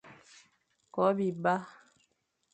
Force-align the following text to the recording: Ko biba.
Ko 0.93 1.05
biba. 1.17 1.53